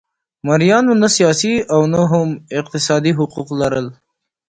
مریانو 0.47 0.93
نه 1.01 1.07
سیاسي 1.17 1.53
او 1.73 1.81
نه 1.93 2.01
هم 2.11 2.29
اقتصادي 2.59 3.11
حقوق 3.17 3.49
لرل. 3.61 3.87